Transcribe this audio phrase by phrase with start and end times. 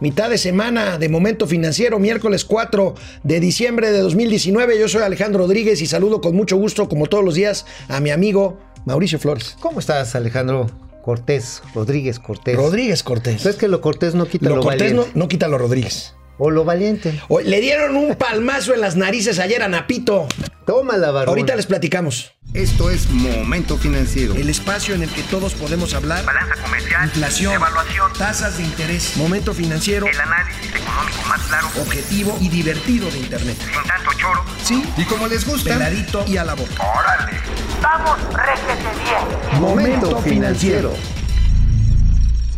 [0.00, 4.78] mitad de semana de Momento Financiero, miércoles 4 de diciembre de 2019.
[4.78, 8.10] Yo soy Alejandro Rodríguez y saludo con mucho gusto, como todos los días, a mi
[8.10, 9.56] amigo Mauricio Flores.
[9.60, 10.66] ¿Cómo estás, Alejandro?
[11.02, 12.56] Cortés, Rodríguez Cortés.
[12.56, 13.42] Rodríguez Cortés.
[13.42, 16.14] ¿Sabes que lo Cortés no quita lo, lo Cortés no quita lo Rodríguez.
[16.38, 17.20] O lo valiente.
[17.28, 20.26] O- le dieron un palmazo en las narices ayer a Napito.
[20.66, 21.28] Tómala, varón.
[21.28, 22.32] Ahorita les platicamos.
[22.54, 24.34] Esto es Momento Financiero.
[24.34, 26.24] El espacio en el que todos podemos hablar.
[26.24, 32.38] balanza comercial, Inflación, evaluación, tasas de interés, momento financiero, el análisis económico más claro, objetivo
[32.40, 33.56] y divertido de Internet.
[33.58, 34.44] sin tanto choro.
[34.62, 36.70] Sí, Y como les gusta, peladito y a la boca.
[36.80, 37.38] ¡Órale!
[37.82, 39.60] ¡Vamos, réjete bien!
[39.60, 40.94] Momento financiero.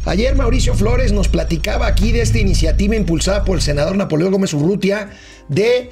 [0.06, 4.54] Ayer Mauricio Flores nos platicaba aquí de esta iniciativa impulsada por el senador Napoleón Gómez
[4.54, 5.10] Urrutia
[5.48, 5.90] de,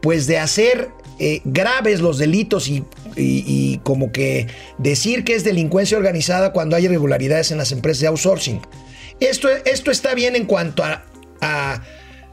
[0.00, 4.46] pues, de hacer eh, graves los delitos y, como que
[4.78, 8.60] decir que es delincuencia organizada cuando hay irregularidades en las empresas de outsourcing.
[9.18, 11.82] Esto, esto está bien en cuanto a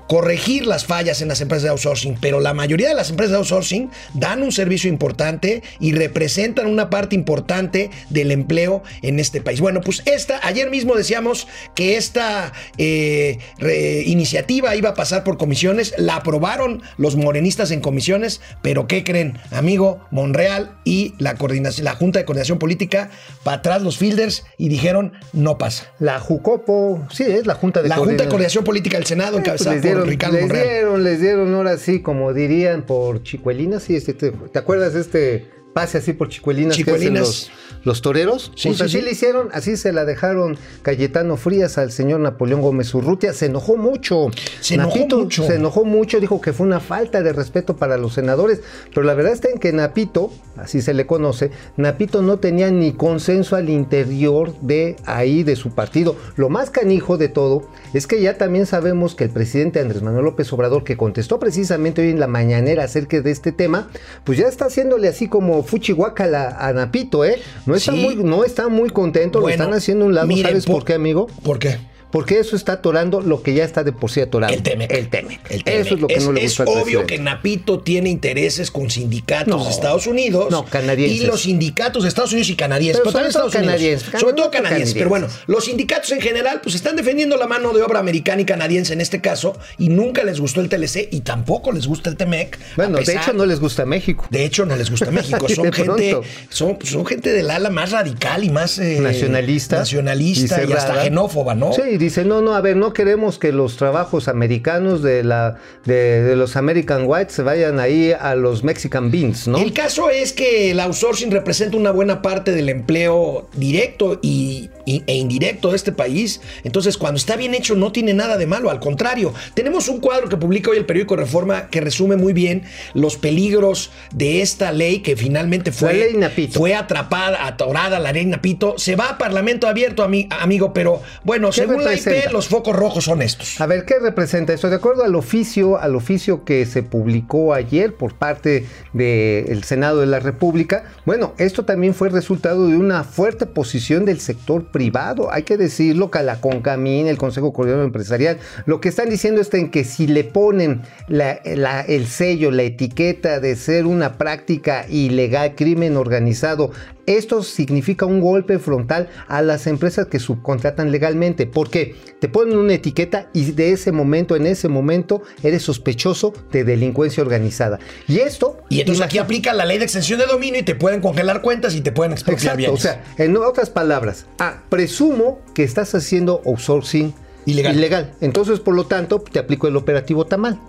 [0.08, 3.38] corregir las fallas en las empresas de outsourcing, pero la mayoría de las empresas de
[3.38, 9.62] outsourcing dan un servicio importante y representan una parte importante del empleo en este país.
[9.62, 15.38] Bueno, pues esta, ayer mismo decíamos que esta eh, re- iniciativa iba a pasar por
[15.38, 19.40] comisiones, la aprobaron los morenistas en comisiones, pero ¿qué creen?
[19.52, 23.10] Amigo, Monreal y la, coordinación, la Junta de Coordinación Política,
[23.44, 25.92] para atrás los fielders y dijeron, no pasa.
[26.00, 29.42] La Jucopo, sí, es la Junta de La Junta de Coordinación Política del Senado, Eh,
[29.46, 30.68] pues encabezada dieron, Ricardo les Monreal.
[30.68, 35.02] dieron, les dieron ahora sí, como dirían por chicuelinas, sí, este, te, ¿te acuerdas de
[35.02, 37.22] este pase así por chicuelinas, que Chicuelinas.
[37.30, 38.52] hacen los, los toreros?
[38.56, 39.02] Sí, pues sí, así sí.
[39.02, 43.76] le hicieron, así se la dejaron Cayetano Frías al señor Napoleón Gómez Urrutia, se enojó
[43.76, 44.28] mucho.
[44.62, 45.44] Se enojó mucho.
[45.44, 49.14] Se enojó mucho, dijo que fue una falta de respeto para los senadores, pero la
[49.14, 53.70] verdad está en que Napito, así se le conoce, Napito no tenía ni consenso al
[53.70, 56.16] interior de ahí, de su partido.
[56.36, 60.26] Lo más canijo de todo es que ya también sabemos que el presidente Andrés Manuel
[60.26, 63.90] López Obrador, que contestó precisamente hoy en la mañanera acerca de este tema,
[64.24, 67.42] pues ya está haciéndole así como fuchihuacala a Napito, ¿eh?
[67.66, 67.98] No está, Sí.
[68.00, 70.86] muy, no está muy contento, Bueno, lo están haciendo un lado, miren, ¿sabes por- por
[70.86, 71.28] qué, amigo?
[71.44, 71.78] ¿Por qué?
[72.14, 74.54] Porque eso está atorando lo que ya está de por sí atorado.
[74.54, 74.92] El Temec.
[74.92, 75.42] El Temec.
[75.50, 75.82] El Temec.
[75.86, 79.48] Eso es lo que no le gusta al obvio que Napito tiene intereses con sindicatos
[79.48, 79.64] No.
[79.64, 80.52] de Estados Unidos.
[80.52, 81.22] No, canadienses.
[81.22, 83.02] Y los sindicatos de Estados Unidos y canadienses.
[83.04, 83.74] Pero Pero, sobre Estados todo Unidos.
[83.76, 84.22] canadienses.
[84.22, 84.94] Sobre todo Canadienses.
[84.94, 88.46] Pero bueno, los sindicatos en general, pues están defendiendo la mano de obra americana y
[88.46, 89.58] canadiense en este caso.
[89.80, 92.60] Y nunca les gustó el TLC y tampoco les gusta el TEMEC.
[92.76, 94.28] Bueno, de hecho no les gusta México.
[94.30, 95.50] De hecho, no les gusta México.
[95.50, 96.16] Son gente,
[96.50, 99.80] son, son gente del ala más radical y más eh, nacionalista.
[99.80, 101.74] nacionalista y, hasta xenófoba, ¿no?
[101.74, 106.36] Sí, dice, no, no, a ver, no queremos que los trabajos americanos de, la, de,
[106.36, 109.58] los American Whites se vayan ahí a los Mexican Beans, ¿no?
[109.58, 115.16] El caso es que el outsourcing representa una buena parte del empleo directo y- e
[115.16, 116.42] indirecto de este país.
[116.64, 118.70] Entonces, cuando está bien hecho, no tiene nada de malo.
[118.70, 122.64] Al contrario, tenemos un cuadro que publica hoy el periódico Reforma que resume muy bien
[122.94, 128.76] los peligros de esta ley que finalmente fue, atrapada, atorada, la ley Napito.
[128.78, 132.32] Se va a Parlamento abierto, ami- amigo, pero bueno, ¿Qué según la IP, representa?
[132.32, 133.60] los focos rojos son estos.
[133.62, 134.70] A ver, ¿qué representa esto?
[134.70, 140.08] De acuerdo al oficio, al oficio que se publicó ayer por parte del Senado de
[140.08, 145.32] la República, bueno, esto también fue resultado de una fuerte posición del sector privado.
[145.32, 149.50] Hay que decirlo, que la CONCAMIN, el Consejo Coordinador Empresarial, lo que están diciendo es
[149.50, 156.72] que si le ponen el sello, la etiqueta de ser una práctica ilegal, crimen organizado,
[157.06, 161.48] esto significa un golpe frontal a las empresas que subcontratan legalmente.
[161.48, 166.64] porque Te ponen una etiqueta y de ese momento, en ese momento, eres sospechoso de
[166.64, 167.80] delincuencia organizada.
[168.08, 168.60] Y esto...
[168.70, 171.76] Y entonces aquí aplica la ley de extensión de dominio y te pueden congelar cuentas
[171.76, 172.82] y te pueden expropiar Exacto, o bienes.
[172.82, 177.14] sea, en otras palabras, ah, presumo que estás haciendo outsourcing
[177.46, 178.14] Ilegal.
[178.22, 180.60] Entonces, por lo tanto, te aplico el operativo tamal.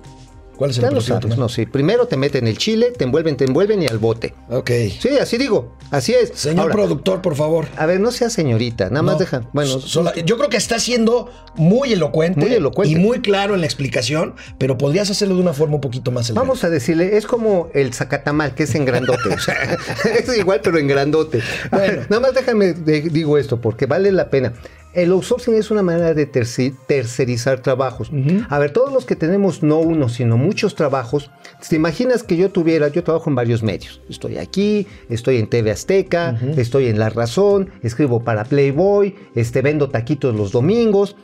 [0.57, 1.39] ¿Cuál es el Ya sabes, tamal?
[1.39, 1.67] no, sí.
[1.67, 4.35] Primero te meten el chile, te envuelven, te envuelven y al bote.
[4.51, 4.71] Ok.
[5.01, 6.31] Sí, así digo, así es.
[6.35, 7.67] Señor Ahora, productor, por favor.
[7.77, 9.43] A ver, no sea señorita, nada más No, deja.
[9.53, 12.93] Bueno, sola- yo creo que está siendo muy elocuente, Muy elocuente.
[12.95, 16.27] y muy claro en la explicación, pero podrías hacerlo de una forma un poquito más
[16.31, 16.47] elegante.
[16.49, 19.29] Vamos a decirle, es como el zacatamal, que es en grandote.
[19.35, 19.55] o sea,
[20.19, 21.43] es igual, pero en grandote.
[21.71, 22.07] A ver, Bueno.
[22.11, 24.53] nada más déjame, de- digo esto, porque vale la pena.
[24.95, 28.11] El outsourcing es una manera de tercerizar trabajos.
[28.49, 31.31] A ver, todos los que tenemos no uno, sino muchos trabajos,
[31.69, 34.01] ¿te imaginas que yo tuviera, yo trabajo en varios medios?
[34.09, 39.91] Estoy aquí, estoy en TV Azteca, estoy en La Razón, escribo para Playboy, este, vendo
[39.91, 41.17] taquitos los domingos.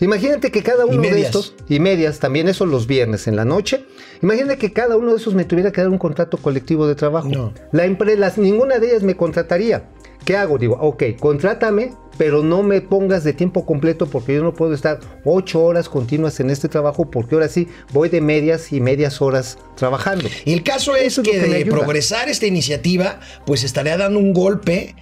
[0.00, 3.86] Imagínate que cada uno de estos y medias, también eso los viernes en la noche.
[4.22, 7.28] Imagínate que cada uno de esos me tuviera que dar un contrato colectivo de trabajo.
[7.28, 7.52] No.
[7.72, 9.88] La empresa, ninguna de ellas me contrataría.
[10.26, 10.58] ¿Qué hago?
[10.58, 15.00] Digo, ok, contrátame, pero no me pongas de tiempo completo porque yo no puedo estar
[15.24, 19.56] ocho horas continuas en este trabajo porque ahora sí voy de medias y medias horas
[19.76, 20.28] trabajando.
[20.44, 23.96] Y el caso es Eso es lo que, que de progresar esta iniciativa, pues estaría
[23.96, 24.96] dando un golpe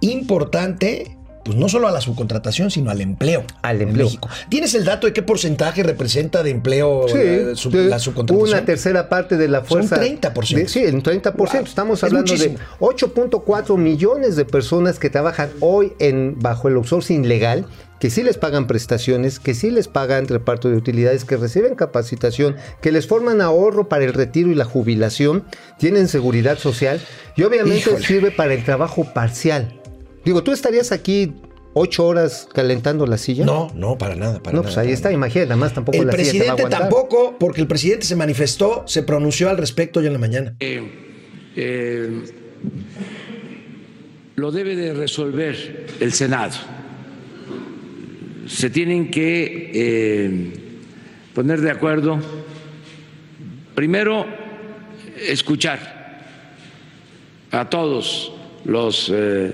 [0.00, 3.44] importante, pues no solo a la subcontratación, sino al empleo.
[3.62, 4.06] Al en empleo.
[4.06, 4.28] México.
[4.50, 8.48] ¿Tienes el dato de qué porcentaje representa de empleo eh, sub- sí, la subcontratación?
[8.58, 9.96] Una tercera parte de la Son fuerza.
[9.96, 10.54] 30%.
[10.56, 11.34] de- sí, el 30%.
[11.36, 12.58] Wow, Estamos es hablando de muchísimo.
[12.80, 17.66] 8.4 millones de personas que trabajan hoy en bajo el outsourcing legal,
[18.00, 22.56] que sí les pagan prestaciones, que sí les pagan reparto de utilidades, que reciben capacitación,
[22.82, 25.44] que les forman ahorro para el retiro y la jubilación,
[25.78, 27.00] tienen seguridad social
[27.36, 28.04] y obviamente Híjole.
[28.06, 29.75] sirve para el trabajo parcial.
[30.26, 31.34] Digo, ¿tú estarías aquí
[31.72, 33.46] ocho horas calentando la silla?
[33.46, 34.42] No, no, para nada.
[34.42, 35.18] Para No, nada, pues ahí para está, nada.
[35.18, 38.06] imagínate, nada más tampoco El la silla te va a presidente tampoco, porque el presidente
[38.06, 40.56] se manifestó, se pronunció al respecto hoy en la mañana.
[40.58, 42.24] Eh,
[44.34, 46.56] lo debe de resolver el Senado.
[48.48, 50.52] Se tienen que eh,
[51.34, 52.18] poner de acuerdo,
[53.76, 54.26] primero,
[55.24, 56.24] escuchar
[57.52, 58.32] a todos
[58.64, 59.52] los eh,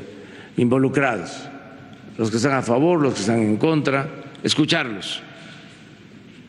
[0.57, 1.49] involucrados,
[2.19, 4.09] los que están a favor, los que están en contra,
[4.43, 5.23] escucharlos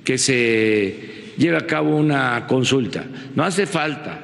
[0.03, 3.05] que se lleve a cabo una consulta.
[3.35, 4.19] No hace falta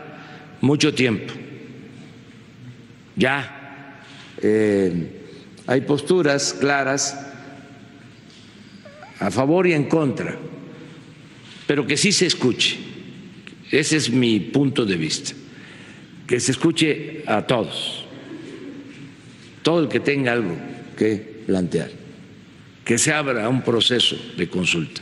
[0.62, 1.34] mucho tiempo.
[3.16, 4.02] Ya
[4.42, 5.22] eh,
[5.68, 7.28] hay posturas claras
[9.20, 10.36] a favor y en contra,
[11.68, 12.78] pero que sí se escuche.
[13.72, 15.34] Ese es mi punto de vista,
[16.26, 17.99] que se escuche a todos,
[19.62, 20.56] todo el que tenga algo
[20.98, 21.90] que plantear,
[22.86, 25.02] que se abra un proceso de consulta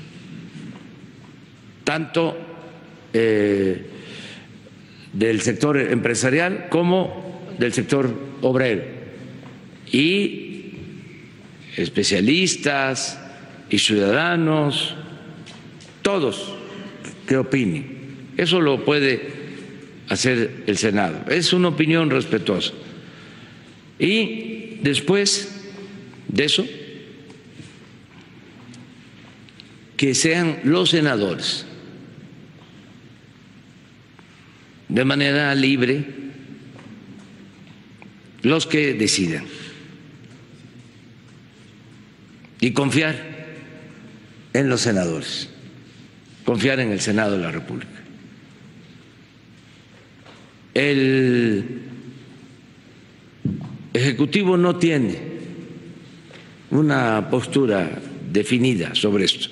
[1.87, 2.37] tanto
[3.13, 3.81] eh,
[5.13, 8.83] del sector empresarial como del sector obrero
[9.89, 10.73] y
[11.77, 13.17] especialistas
[13.69, 14.95] y ciudadanos,
[16.01, 16.53] todos
[17.25, 18.33] que opinen.
[18.35, 19.21] Eso lo puede
[20.09, 21.21] hacer el Senado.
[21.29, 22.73] Es una opinión respetuosa.
[23.97, 24.46] Y
[24.81, 25.49] después
[26.27, 26.65] de eso,
[29.95, 31.65] que sean los senadores
[34.89, 36.05] de manera libre
[38.43, 39.45] los que decidan
[42.59, 43.37] y confiar
[44.53, 45.49] en los senadores,
[46.45, 47.91] confiar en el Senado de la República.
[50.73, 51.76] El
[53.97, 55.17] Ejecutivo no tiene
[56.69, 57.89] una postura
[58.31, 59.47] definida sobre esto.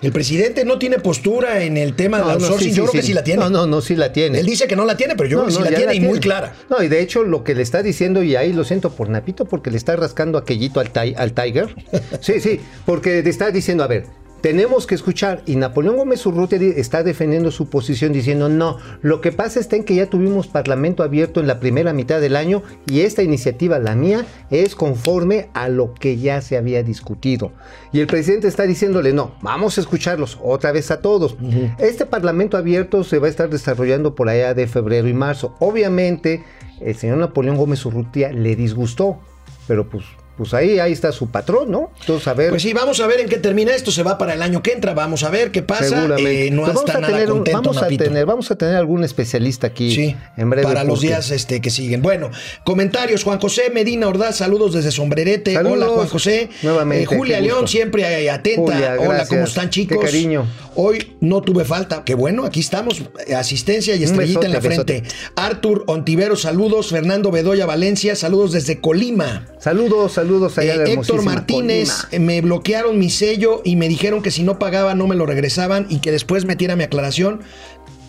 [0.00, 2.70] El presidente no tiene postura en el tema no, outsourcing.
[2.70, 3.12] sí, Yo sí, creo que sí.
[3.12, 3.42] la tiene.
[3.42, 4.38] No, no, no, sí la tiene.
[4.38, 5.94] Él dice que no la tiene, pero yo No, creo que no, sí la tiene
[5.94, 6.54] y muy clara.
[6.70, 9.44] No, y de hecho lo que le está diciendo, y ahí lo siento por Napito,
[9.44, 11.74] porque le está rascando aquellito al, al Tiger.
[12.20, 14.06] Sí, sí, porque le está diciendo, a ver,
[14.40, 15.42] tenemos que escuchar.
[15.46, 19.84] Y Napoleón Gómez Urrutia está defendiendo su posición diciendo, no, lo que pasa está en
[19.84, 23.94] que ya tuvimos parlamento abierto en la primera mitad del año y esta iniciativa, la
[23.94, 27.52] mía, es conforme a lo que ya se había discutido.
[27.92, 31.36] Y el presidente está diciéndole, no, vamos a escucharlos otra vez a todos.
[31.78, 35.54] Este parlamento abierto se va a estar desarrollando por allá de febrero y marzo.
[35.58, 36.44] Obviamente,
[36.80, 39.18] el señor Napoleón Gómez Urrutia le disgustó,
[39.66, 40.04] pero pues,
[40.38, 41.90] pues ahí, ahí está su patrón, ¿no?
[42.00, 42.48] Entonces, a ver.
[42.50, 43.90] Pues sí, vamos a ver en qué termina esto.
[43.90, 44.94] Se va para el año que entra.
[44.94, 45.84] Vamos a ver qué pasa.
[45.88, 46.46] Seguramente.
[46.46, 49.04] Eh, no Pues está nada tener un- contento, vamos a tener, vamos a tener algún
[49.04, 50.62] especialista aquí Sí, en breve.
[50.66, 52.00] para los días este, que siguen.
[52.00, 52.30] Bueno,
[52.64, 53.24] comentarios.
[53.24, 55.52] Juan José Medina Ordaz, saludos desde Sombrerete.
[55.54, 55.76] Saludos.
[55.78, 56.48] Hola, Juan José.
[56.62, 58.60] Nuevamente, Eh, Julia qué León, siempre atenta.
[58.72, 59.28] Julia, Hola, gracias.
[59.28, 59.98] ¿cómo están, Qué chicos?
[60.04, 60.46] cariño.
[60.76, 62.04] Hoy no tuve falta.
[62.04, 63.02] Qué bueno, aquí estamos.
[63.36, 65.14] Asistencia y estrellita en la besote, frente.
[65.34, 66.90] Artur Ontivero, saludos.
[66.90, 69.46] Fernando Bedoya Valencia, saludos desde Colima.
[69.58, 70.27] Saludos, saludos
[70.58, 72.08] allá Eh, de Héctor Martínez, Colima.
[72.12, 75.26] eh, me bloquearon mi sello y me dijeron que si no pagaba no me lo
[75.26, 77.40] regresaban y que después metiera mi aclaración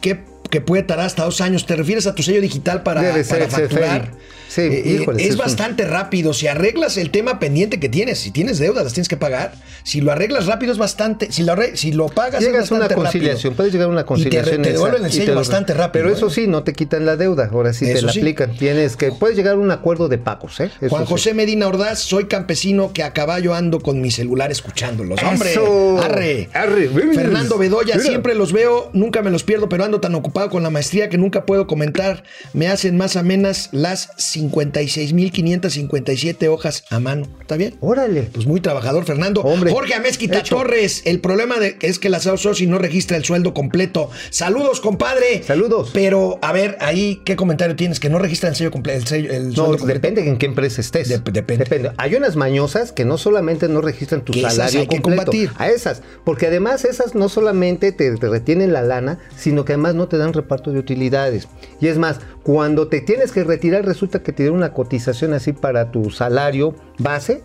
[0.02, 1.66] que, que puede tardar hasta dos años.
[1.66, 3.02] ¿Te refieres a tu sello digital para,
[3.48, 4.12] facturar?
[4.50, 6.34] Sí, Eh, eh, es un- bastante rápido.
[6.34, 9.54] Si arreglas el tema pendiente que tienes, si tienes deudas, las tienes que pagar.
[9.84, 11.32] Si lo arreglas rápido es bastante.
[11.32, 13.56] Si lo, arre- si lo pagas Llegas es a una conciliación, rápido.
[13.56, 14.62] puedes llegar a una Y te conciliación.
[14.64, 16.04] te esa, devuelven el y sello te lo- bastante rápido.
[16.04, 16.32] Pero eso ¿eh?
[16.32, 18.20] sí, no te quitan la deuda, ahora sí te la sí.
[18.20, 18.58] aplican.
[18.58, 20.72] Tienes que, puedes llegar a un acuerdo de pagos, ¿eh?
[20.82, 21.10] Eso Juan sí.
[21.12, 25.22] José Medina Ordaz, soy campesino que a caballo ando con mi celular escuchándolos.
[25.24, 25.52] ¡Hombre!
[25.52, 26.02] Eso.
[26.02, 26.50] ¡Arre!
[26.54, 26.90] Arre.
[27.14, 28.08] Fernando Bedoya, Mira.
[28.10, 31.18] siempre los veo, nunca me los pierdo, pero ando tan ocupado con la maestría que
[31.20, 32.24] nunca puedo comentar.
[32.54, 37.28] Me hacen más amenas las 56.557 hojas a mano.
[37.42, 37.76] ¿Está bien?
[37.82, 38.24] Órale.
[38.34, 39.42] Pues muy trabajador, Fernando.
[39.42, 40.56] Hombre, Jorge Amezquita hecho.
[40.58, 44.10] Torres, el problema de, es que el outsourcing no registra el sueldo completo.
[44.30, 45.44] Saludos, compadre.
[45.44, 45.90] Saludos.
[45.94, 48.00] Pero, a ver, ahí, ¿qué comentario tienes?
[48.00, 49.16] Que no registra el sello completo.
[49.16, 49.86] El, No, sueldo completo.
[49.94, 51.10] depende en qué empresa estés.
[51.10, 51.92] Dep- depende.
[51.98, 55.32] Hay unas mañosas que no solamente no registran tu Que esas salario hay que completo.
[55.32, 55.52] combatir.
[55.58, 56.02] A esas.
[56.24, 60.18] Porque además esas no solamente te, te retienen la lana, sino que además no te
[60.18, 61.48] dan reparto de utilidades.
[61.82, 62.20] Y es más,
[62.52, 66.74] cuando te tienes que retirar, resulta que te dieron una cotización así para tu salario
[66.98, 67.44] base.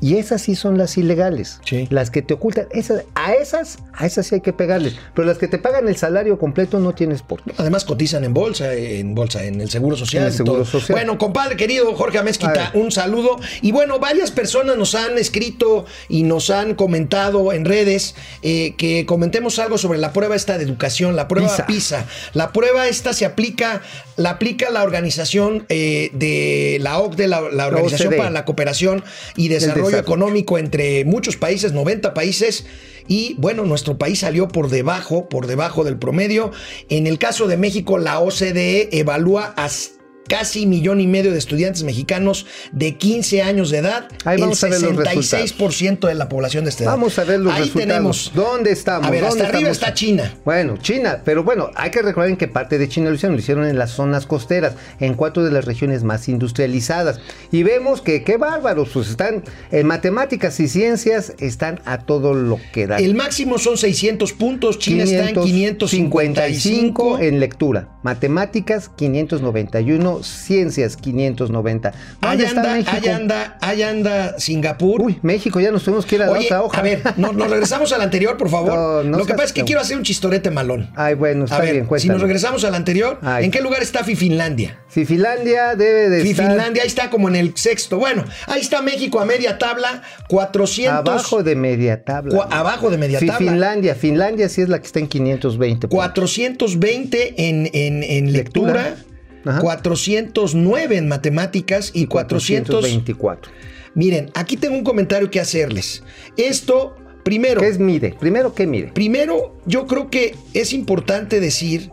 [0.00, 1.60] Y esas sí son las ilegales.
[1.64, 1.86] Sí.
[1.90, 2.66] Las que te ocultan.
[2.70, 4.96] Esas, a esas, a esas sí hay que pegarles.
[5.14, 7.52] Pero las que te pagan el salario completo no tienes por qué.
[7.56, 10.24] Además cotizan en bolsa, en bolsa, en el Seguro Social.
[10.24, 10.64] En el Seguro todo.
[10.64, 10.96] Social.
[10.96, 13.38] Bueno, compadre querido Jorge Amezquita, un saludo.
[13.62, 19.06] Y bueno, varias personas nos han escrito y nos han comentado en redes eh, que
[19.06, 21.66] comentemos algo sobre la prueba esta de educación, la prueba PISA.
[21.66, 22.06] PISA.
[22.34, 23.82] La prueba esta se aplica,
[24.16, 29.04] la aplica la organización eh, de la OCDE, la, la Organización para la Cooperación
[29.36, 30.02] y Desarrollo desarrollo.
[30.14, 32.66] Económico entre muchos países, 90 países.
[33.08, 36.50] Y bueno, nuestro país salió por debajo, por debajo del promedio.
[36.88, 39.92] En el caso de México, la OCDE evalúa a s-
[40.28, 44.08] casi millón y medio de estudiantes mexicanos de 15 años de edad.
[44.24, 46.92] Ahí vamos a el ver los 66% de la población de esta edad.
[46.92, 47.86] Vamos a ver los Ahí resultados.
[47.88, 48.32] tenemos.
[48.34, 49.06] ¿Dónde estamos?
[49.06, 49.88] A ver, ¿Dónde hasta arriba estamos?
[49.88, 50.34] está China.
[50.44, 53.36] Bueno, China, pero bueno, hay que recordar en qué parte de China lo hicieron.
[53.36, 57.20] Lo hicieron en las zonas costeras, en cuatro de las regiones más industrializadas.
[57.52, 62.58] Y vemos que qué bárbaros, pues están en matemáticas y ciencias, están a todo lo
[62.72, 62.96] que da.
[62.98, 64.78] El máximo son 600 puntos.
[64.78, 67.18] China está en 555.
[67.20, 71.88] en lectura, matemáticas 591, ciencias 590.
[71.88, 75.02] Ahí ¿Dónde está anda, ahí anda, ahí anda Singapur.
[75.02, 76.78] Uy, México, ya nos tenemos que ir a la otra hoja.
[76.78, 78.72] a ver, no- nos regresamos al anterior, por favor.
[78.74, 80.88] No, no Lo que pasa es que quiero hacer un chistorete malón.
[80.94, 83.44] Ay, bueno, está a ver, bien, si nos regresamos al anterior, Ay.
[83.44, 84.78] ¿en qué lugar está Finlandia?
[84.96, 87.98] Si Finlandia debe de estar Finlandia, ahí está como en el sexto.
[87.98, 91.06] Bueno, ahí está México a media tabla, 400.
[91.06, 92.48] abajo de media tabla.
[92.50, 93.36] Abajo de media tabla.
[93.36, 95.88] Finlandia, Finlandia sí es la que está en 520.
[95.88, 95.94] puntos.
[95.94, 99.52] 420 en, en- en lectura, Lectura.
[99.52, 99.60] Ajá.
[99.60, 102.76] 409 en matemáticas y 400.
[102.76, 103.52] 424.
[103.94, 106.02] Miren, aquí tengo un comentario que hacerles.
[106.38, 107.60] Esto, primero.
[107.60, 108.14] ¿Qué es mide?
[108.18, 108.92] Primero, ¿qué mide?
[108.94, 111.90] Primero, yo creo que es importante decir,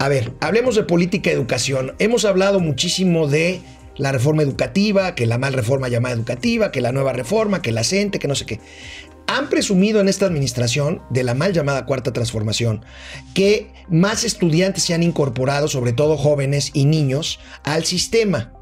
[0.00, 1.92] a ver, hablemos de política educación.
[1.98, 3.60] Hemos hablado muchísimo de
[3.98, 7.84] la reforma educativa, que la mal reforma llamada educativa, que la nueva reforma, que la
[7.84, 8.60] CENTE, que no sé qué.
[9.26, 12.82] Han presumido en esta administración de la mal llamada cuarta transformación
[13.34, 18.54] que más estudiantes se han incorporado, sobre todo jóvenes y niños, al sistema.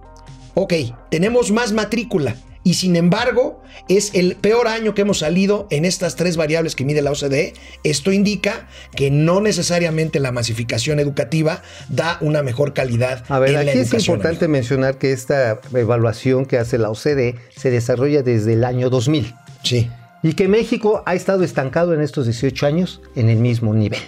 [0.54, 0.74] Ok,
[1.08, 2.34] tenemos más matrícula
[2.68, 6.84] y sin embargo es el peor año que hemos salido en estas tres variables que
[6.84, 7.54] mide la OCDE.
[7.82, 13.24] Esto indica que no necesariamente la masificación educativa da una mejor calidad.
[13.30, 14.52] A ver, en la aquí es importante amigo.
[14.58, 19.88] mencionar que esta evaluación que hace la OCDE se desarrolla desde el año 2000 Sí.
[20.22, 24.00] y que México ha estado estancado en estos 18 años en el mismo nivel.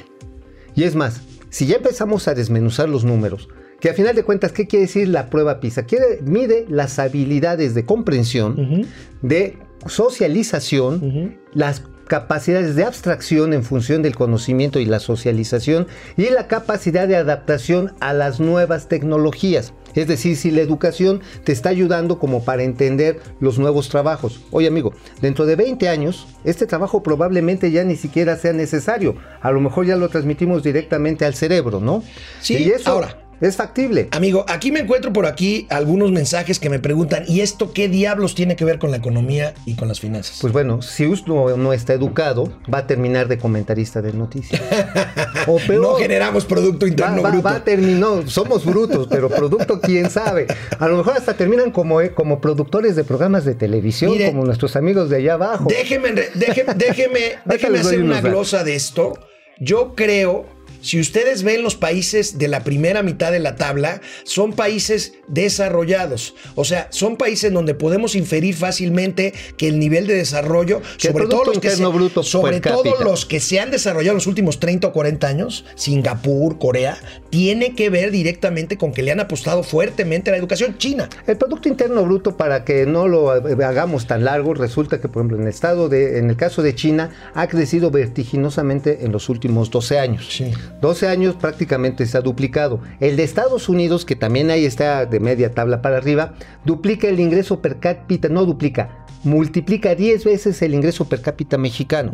[0.75, 3.49] Y es más, si ya empezamos a desmenuzar los números,
[3.81, 5.85] que a final de cuentas, ¿qué quiere decir la prueba PISA?
[5.85, 8.87] Quiere, mide las habilidades de comprensión,
[9.23, 9.57] de
[9.87, 17.07] socialización, las capacidades de abstracción en función del conocimiento y la socialización y la capacidad
[17.07, 19.73] de adaptación a las nuevas tecnologías.
[19.95, 24.41] Es decir, si la educación te está ayudando como para entender los nuevos trabajos.
[24.51, 29.15] Oye amigo, dentro de 20 años, este trabajo probablemente ya ni siquiera sea necesario.
[29.41, 32.03] A lo mejor ya lo transmitimos directamente al cerebro, ¿no?
[32.41, 33.30] Sí, y eso ahora.
[33.41, 34.09] Es factible.
[34.13, 38.35] Amigo, aquí me encuentro por aquí algunos mensajes que me preguntan, ¿y esto qué diablos
[38.35, 40.39] tiene que ver con la economía y con las finanzas?
[40.41, 44.61] Pues bueno, si uno no está educado, va a terminar de comentarista de noticias.
[45.47, 47.45] o peor, no generamos Producto va, Interno va- Bruto.
[47.45, 50.47] va a terminar, somos brutos, pero producto quién sabe.
[50.79, 54.45] A lo mejor hasta terminan como, eh, como productores de programas de televisión, Mire, como
[54.45, 55.67] nuestros amigos de allá abajo.
[55.69, 59.15] Déjeme, déjeme, déjeme, déjeme hacer una glosa de esto.
[59.63, 60.47] Yo creo,
[60.83, 66.35] si ustedes ven los países de la primera mitad de la tabla, son países desarrollados.
[66.55, 71.45] O sea, son países donde podemos inferir fácilmente que el nivel de desarrollo, sobre todo
[71.45, 73.05] los que se, Interno Bruto sobre per todo cápita.
[73.05, 76.99] los que se han desarrollado en los últimos 30 o 40 años, Singapur, Corea,
[77.31, 81.09] tiene que ver directamente con que le han apostado fuertemente a la educación china.
[81.27, 85.37] El Producto Interno Bruto, para que no lo hagamos tan largo, resulta que, por ejemplo,
[85.37, 89.71] en el, estado de, en el caso de China, ha crecido vertiginosamente en los últimos
[89.71, 90.29] 12 años.
[90.31, 90.53] Sí.
[90.81, 92.81] 12 años prácticamente se ha duplicado.
[93.01, 96.35] El de Estados Unidos, que también ahí está de media tabla para arriba,
[96.65, 102.13] duplica el ingreso per cápita, no duplica, multiplica 10 veces el ingreso per cápita mexicano.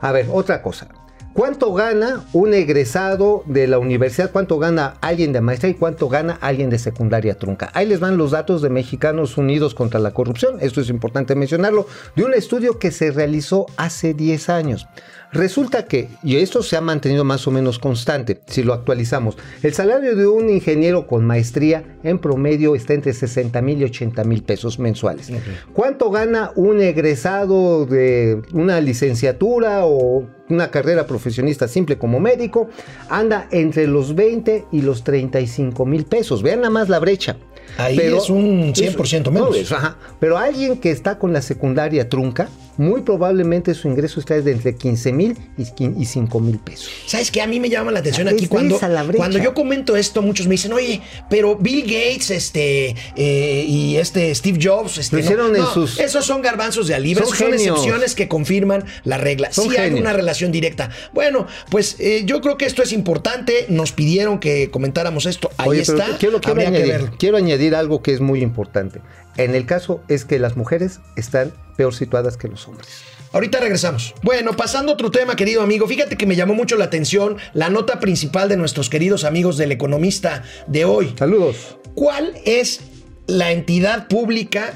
[0.00, 0.88] A ver, otra cosa.
[1.32, 4.32] ¿Cuánto gana un egresado de la universidad?
[4.32, 7.70] ¿Cuánto gana alguien de maestría y cuánto gana alguien de secundaria trunca?
[7.72, 10.56] Ahí les van los datos de Mexicanos Unidos contra la Corrupción.
[10.60, 11.86] Esto es importante mencionarlo.
[12.16, 14.88] De un estudio que se realizó hace 10 años.
[15.32, 19.72] Resulta que, y esto se ha mantenido más o menos constante, si lo actualizamos, el
[19.74, 24.42] salario de un ingeniero con maestría en promedio está entre 60 mil y 80 mil
[24.42, 25.30] pesos mensuales.
[25.72, 32.68] ¿Cuánto gana un egresado de una licenciatura o una carrera profesionista simple como médico?
[33.08, 36.42] Anda entre los 20 y los 35 mil pesos.
[36.42, 37.36] Vean nada más la brecha.
[37.78, 39.50] Ahí es un 100% menos.
[39.50, 39.96] No, es- ajá.
[40.18, 42.48] Pero alguien que está con la secundaria trunca,
[42.80, 46.88] muy probablemente su ingreso está de entre 15 mil y quin- y 5 mil pesos.
[47.06, 47.42] ¿Sabes qué?
[47.42, 48.80] A mí me llama la atención aquí cuando,
[49.16, 54.34] cuando yo comento esto, muchos me dicen, oye, pero Bill Gates este, eh, y este
[54.34, 57.36] Steve Jobs, este, Lo no, hicieron en no, sus- esos son garbanzos de alibra, Son
[57.36, 59.52] son excepciones que confirman la regla.
[59.52, 60.88] Son sí hay una relación directa.
[61.12, 63.66] Bueno, pues eh, yo creo que esto es importante.
[63.68, 65.50] Nos pidieron que comentáramos esto.
[65.58, 66.16] Ahí Oye, está.
[66.18, 69.00] quiero, quiero que añadir, quiero añadir algo que es muy importante.
[69.44, 72.88] En el caso es que las mujeres están peor situadas que los hombres.
[73.32, 74.14] Ahorita regresamos.
[74.22, 75.86] Bueno, pasando a otro tema, querido amigo.
[75.86, 79.72] Fíjate que me llamó mucho la atención la nota principal de nuestros queridos amigos del
[79.72, 81.14] economista de hoy.
[81.16, 81.78] Saludos.
[81.94, 82.80] ¿Cuál es
[83.26, 84.74] la entidad pública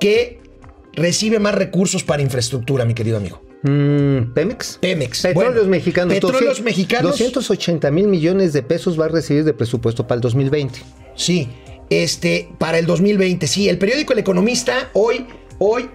[0.00, 0.40] que
[0.94, 3.42] recibe más recursos para infraestructura, mi querido amigo?
[3.62, 4.78] Mm, Pemex.
[4.80, 5.22] Pemex.
[5.22, 6.14] Petróleos Bueno, Mexicanos.
[6.14, 7.10] Petróleos 200 Mexicanos.
[7.12, 10.80] 280 mil millones de pesos va a recibir de presupuesto para el 2020.
[11.14, 11.48] Sí,
[11.90, 13.46] este, para el 2020.
[13.46, 15.26] Sí, el periódico El Economista, hoy,
[15.58, 15.88] hoy,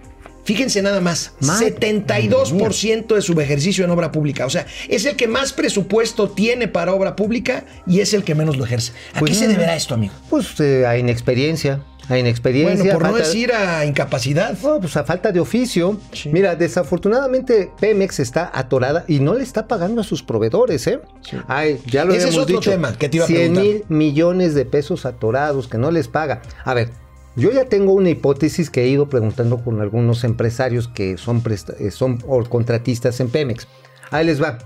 [0.43, 4.45] fíjense nada más, Madre 72% de su ejercicio en obra pública.
[4.45, 8.35] O sea, es el que más presupuesto tiene para obra pública y es el que
[8.35, 8.93] menos lo ejerce.
[9.13, 10.13] ¿A Pues qué se deberá esto, amigo?
[10.29, 11.83] Pues eh, a inexperiencia.
[12.09, 12.75] A inexperiencia.
[12.83, 14.57] Bueno, por no falta- decir a incapacidad.
[14.61, 15.97] No, pues a falta de oficio.
[16.11, 16.29] Sí.
[16.29, 20.99] Mira, desafortunadamente Pemex está atorada y no le está pagando a sus proveedores, ¿eh?
[21.47, 22.71] Ay, ya lo Ese es habíamos otro dicho.
[22.71, 23.63] tema que te iba a 100 preguntar.
[23.63, 26.41] mil millones de pesos atorados que no les paga.
[26.65, 26.89] A ver,
[27.35, 31.75] yo ya tengo una hipótesis que he ido preguntando con algunos empresarios que son, presta-
[31.79, 32.17] eh, son
[32.49, 33.67] contratistas en Pemex.
[34.09, 34.57] Ahí les va.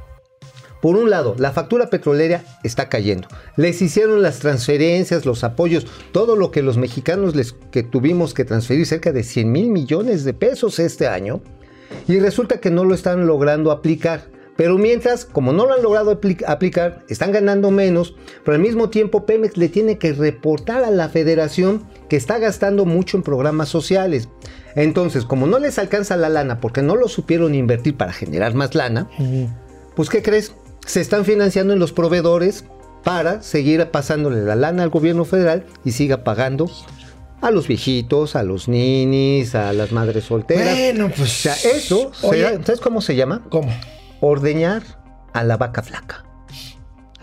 [0.85, 3.27] Por un lado, la factura petrolera está cayendo.
[3.57, 8.45] Les hicieron las transferencias, los apoyos, todo lo que los mexicanos les que tuvimos que
[8.45, 11.41] transferir, cerca de 100 mil millones de pesos este año.
[12.07, 14.25] Y resulta que no lo están logrando aplicar.
[14.57, 18.91] Pero mientras, como no lo han logrado apli- aplicar, están ganando menos, pero al mismo
[18.91, 23.69] tiempo Pemex le tiene que reportar a la federación que está gastando mucho en programas
[23.69, 24.29] sociales.
[24.75, 28.75] Entonces, como no les alcanza la lana porque no lo supieron invertir para generar más
[28.75, 29.09] lana,
[29.95, 30.53] pues ¿qué crees?
[30.85, 32.65] Se están financiando en los proveedores
[33.03, 36.69] para seguir pasándole la lana al gobierno federal y siga pagando
[37.41, 40.73] a los viejitos, a los ninis, a las madres solteras.
[40.75, 41.21] Bueno, pues.
[41.21, 43.43] O sea, eso, se- Oye, ¿sabes cómo se llama?
[43.49, 43.71] ¿cómo?
[44.21, 44.83] Ordeñar
[45.33, 46.24] a la vaca flaca.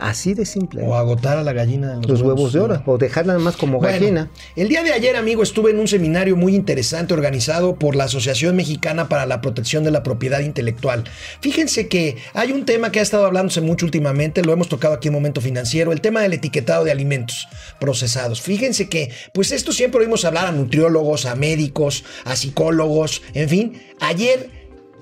[0.03, 0.83] Así de simple.
[0.83, 2.83] O agotar a la gallina de los, los huevos de oro.
[2.87, 4.31] O dejar nada más como Bueno, gallina.
[4.57, 8.57] el día de ayer, amigo, estuve en un seminario muy interesante organizado por la Asociación
[8.57, 11.05] Mexicana para la Protección de la Propiedad Intelectual.
[11.41, 15.07] Fíjense que hay un tema que ha estado hablándose mucho últimamente, lo hemos tocado aquí
[15.07, 17.47] en Momento Financiero, el tema del etiquetado de alimentos
[17.79, 18.41] procesados.
[18.41, 23.83] Fíjense que, pues esto siempre oímos hablar a nutriólogos, a médicos, a psicólogos, en fin.
[24.01, 24.51] Ayer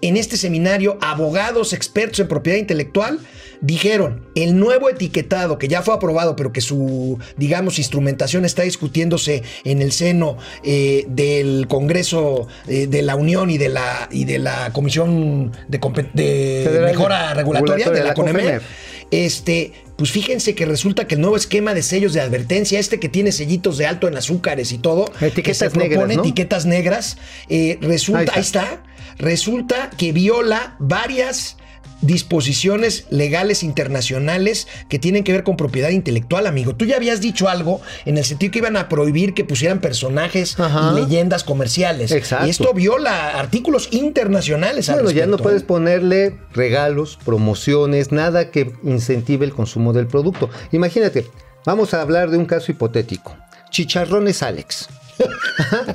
[0.03, 3.19] en este seminario, abogados expertos en propiedad intelectual
[3.61, 9.43] dijeron, el nuevo etiquetado que ya fue aprobado, pero que su, digamos, instrumentación está discutiéndose
[9.65, 14.39] en el seno eh, del Congreso eh, de la Unión y de la, y de
[14.39, 15.79] la Comisión de,
[16.15, 18.63] de Federal Mejora Regulatoria, de la, CONEMER,
[19.11, 23.09] este, pues fíjense que resulta que el nuevo esquema de sellos de advertencia, este que
[23.09, 26.23] tiene sellitos de alto en azúcares y todo, que Etiquetas se propone negras, ¿no?
[26.23, 27.19] etiquetas negras,
[27.49, 28.83] eh, resulta, Ahí ahí está,
[29.19, 31.57] resulta que viola varias
[32.01, 36.75] disposiciones legales internacionales que tienen que ver con propiedad intelectual, amigo.
[36.75, 40.59] Tú ya habías dicho algo en el sentido que iban a prohibir que pusieran personajes
[40.59, 40.93] Ajá.
[40.93, 42.13] y leyendas comerciales.
[42.13, 42.47] Exacto.
[42.47, 44.89] Y esto viola artículos internacionales.
[44.89, 45.67] al Bueno, ya no puedes ¿eh?
[45.67, 50.51] ponerle regalos, promociones, nada que incentive el consumo del producto.
[50.73, 51.27] Imagínate,
[51.65, 53.37] vamos a hablar de un caso hipotético.
[53.71, 54.89] Chicharrones Alex.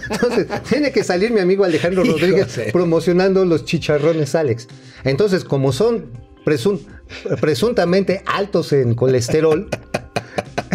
[0.09, 4.67] Entonces, tiene que salir mi amigo Alejandro Rodríguez promocionando los chicharrones Alex.
[5.03, 6.05] Entonces, como son
[6.45, 6.81] presun-
[7.41, 9.69] presuntamente altos en colesterol,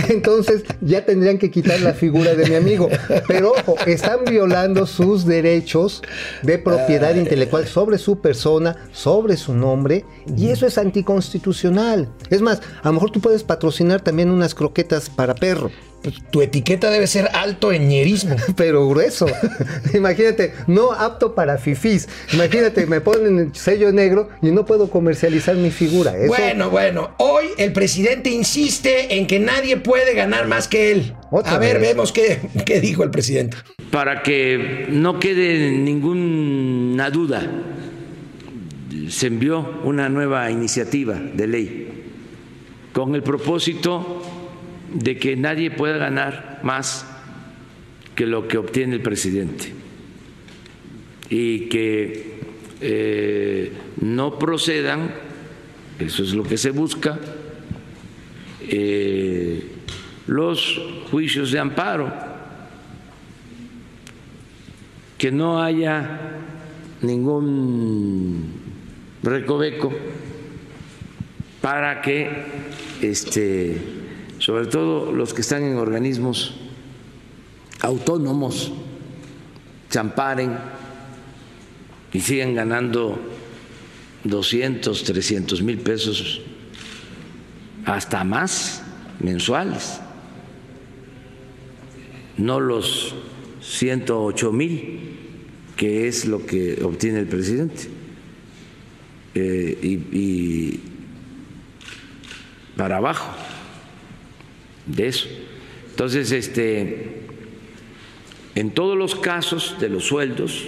[0.09, 2.89] entonces ya tendrían que quitar la figura de mi amigo.
[3.29, 6.03] Pero ojo, están violando sus derechos
[6.43, 10.05] de propiedad intelectual sobre su persona, sobre su nombre,
[10.37, 12.09] y eso es anticonstitucional.
[12.31, 15.71] Es más, a lo mejor tú puedes patrocinar también unas croquetas para perro.
[16.03, 18.37] Pues, tu etiqueta debe ser alto en ñerismo.
[18.57, 19.27] pero grueso.
[19.95, 22.09] Imagínate, no apto para fifís.
[22.33, 26.17] Imagínate, me ponen el sello negro y no puedo comercializar mi figura.
[26.17, 31.15] Eso- Bueno, bueno, hoy el presidente insiste en que nadie puede ganar más que él.
[31.31, 31.89] Otra A ver, vez.
[31.91, 33.57] vemos qué, qué dijo el presidente.
[33.91, 37.43] Para que no quede ninguna duda,
[39.09, 41.87] se envió una nueva iniciativa de ley
[42.93, 44.20] con el propósito
[44.93, 47.07] de que nadie pueda ganar más
[48.15, 49.73] que lo que obtiene el presidente.
[51.29, 52.41] Y que
[52.81, 55.15] eh, no procedan,
[55.99, 57.19] eso es lo que se busca,
[58.69, 59.65] eh,
[60.27, 62.13] los juicios de amparo,
[65.19, 66.39] que no haya
[67.03, 68.53] ningún
[69.23, 69.93] recoveco
[71.61, 72.29] para que,
[73.03, 74.00] este,
[74.41, 76.55] sobre todo los que están en organismos
[77.81, 78.73] autónomos,
[79.91, 80.57] se amparen
[82.13, 83.21] y sigan ganando
[84.25, 86.41] 200, 300 mil pesos,
[87.85, 88.83] hasta más
[89.21, 90.01] mensuales,
[92.39, 93.15] no los
[93.61, 95.01] 108 mil
[95.77, 97.89] que es lo que obtiene el presidente.
[99.35, 100.81] Eh, y, y
[102.77, 103.33] para abajo
[104.95, 105.29] de eso.
[105.91, 107.23] Entonces, este,
[108.55, 110.67] en todos los casos de los sueldos,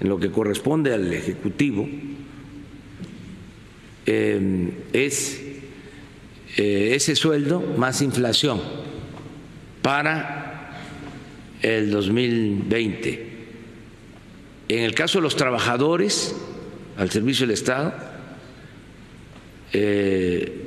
[0.00, 1.88] en lo que corresponde al Ejecutivo,
[4.06, 5.42] eh, es
[6.56, 8.60] eh, ese sueldo más inflación
[9.82, 10.78] para
[11.62, 13.28] el 2020.
[14.68, 16.34] En el caso de los trabajadores
[16.96, 17.94] al servicio del Estado,
[19.72, 20.64] eh,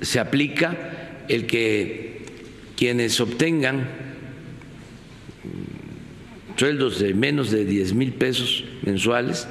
[0.00, 0.97] se aplica
[1.28, 2.22] el que
[2.76, 3.88] quienes obtengan
[6.56, 9.46] sueldos de menos de 10 mil pesos mensuales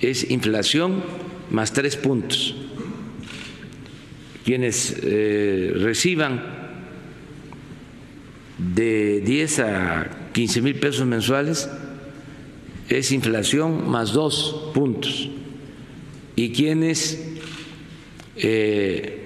[0.00, 1.02] es inflación
[1.50, 2.54] más tres puntos.
[4.44, 6.42] Quienes eh, reciban
[8.58, 11.68] de 10 a 15 mil pesos mensuales
[12.88, 15.30] es inflación más dos puntos.
[16.36, 17.22] Y quienes
[18.36, 19.21] eh,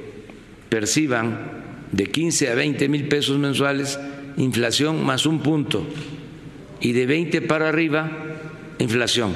[0.69, 3.99] perciban de 15 a 20 mil pesos mensuales,
[4.37, 5.87] inflación más un punto.
[6.81, 8.11] Y de 20 para arriba,
[8.79, 9.35] inflación.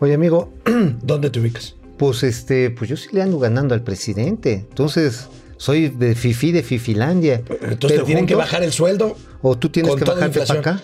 [0.00, 0.54] Oye, amigo,
[1.02, 1.74] ¿Dónde te ubicas?
[1.98, 4.64] pues este, pues yo sí le ando ganando al presidente.
[4.68, 7.42] Entonces, soy de Fifi de Fifilandia.
[7.60, 9.16] Entonces Pero te tienen que bajar el sueldo.
[9.42, 10.82] O tú tienes que bajarte para acá.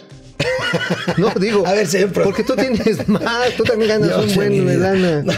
[1.16, 3.22] No, digo, A ver, señor, pero- porque tú tienes más,
[3.56, 5.22] tú también ganas Dios un buen lana.
[5.24, 5.32] No,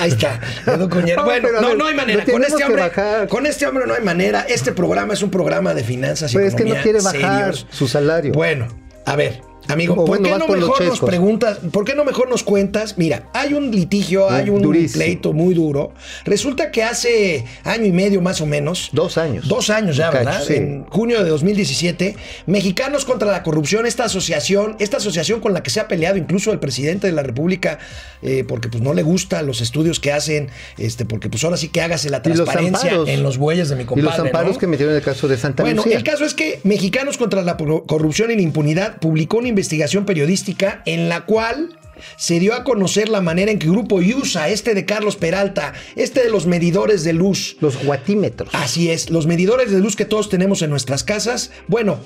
[0.00, 0.40] ahí está.
[0.66, 2.24] Bueno, pero no, ver, no hay manera.
[2.24, 2.90] Con este, hombre,
[3.28, 4.44] con este hombre no hay manera.
[4.48, 7.66] Este programa es un programa de finanzas y Pues es que no quiere bajar serios.
[7.70, 8.32] su salario.
[8.32, 8.68] Bueno,
[9.06, 11.58] a ver, amigo, ¿por qué no mejor nos preguntas?
[11.72, 12.96] ¿Por qué no mejor nos cuentas?
[12.98, 15.02] Mira, hay un litigio, hay un durísimo.
[15.04, 15.92] pleito muy duro.
[16.24, 18.90] Resulta que hace año y medio más o menos.
[18.92, 19.48] Dos años.
[19.48, 20.44] Dos años ya, Cacho, ¿verdad?
[20.46, 20.54] sí.
[20.54, 25.70] En junio de 2017, Mexicanos contra la Corrupción, esta asociación, esta asociación con la que
[25.70, 27.78] se ha peleado incluso el presidente de la República,
[28.22, 30.48] eh, porque pues no le gustan los estudios que hacen,
[30.78, 33.08] este, porque pues ahora sí que hágase la Y los transparencia amparos.
[33.08, 34.10] en los bueyes de mi Y compadre.
[34.10, 34.58] los amparos ¿no?
[34.60, 35.96] que metieron en el caso de Santa Bueno, Lucía.
[35.96, 40.82] el caso es que Mexicanos contra la Corrupción y la Impunidad publicó una investigación periodística
[40.86, 41.78] en la cual
[42.16, 46.22] se dio a conocer la manera en que Grupo IUSA, este de Carlos Peralta, este
[46.22, 48.50] de los medidores de luz, Los guatímetros.
[48.52, 51.50] Así es, los medidores de luz que todos tenemos en nuestras casas.
[51.68, 52.00] Bueno,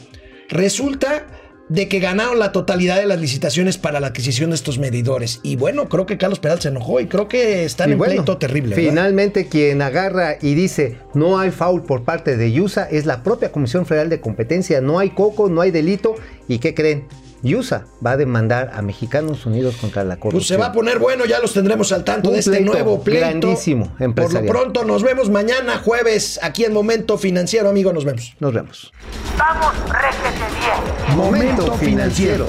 [0.48, 1.26] resulta
[1.68, 5.40] de que ganaron la totalidad de las licitaciones para la adquisición de estos medidores.
[5.42, 8.14] Y bueno, creo que Carlos Peralta se enojó y creo que están Y en bueno,
[8.14, 8.76] pleito terrible.
[8.76, 8.90] ¿verdad?
[8.90, 13.50] Finalmente, quien agarra y dice no hay foul por parte de Yusa es la propia
[13.50, 14.80] Comisión Federal de Competencia.
[14.80, 16.14] No hay coco, no hay delito.
[16.46, 17.08] ¿Y qué creen?
[17.42, 20.38] Yusa va a demandar a Mexicanos Unidos contra la corrupción.
[20.40, 22.72] Pues se va a poner bueno, ya los tendremos al tanto Un de este pleito
[22.72, 23.26] nuevo pleito.
[23.26, 24.52] grandísimo, Por lo empresarial.
[24.52, 27.92] pronto, nos vemos mañana jueves aquí en Momento Financiero, amigo.
[27.92, 28.34] Nos vemos.
[28.40, 28.92] Nos vemos.
[29.38, 31.16] Vamos, réjete bien.
[31.16, 32.46] Momento financiero.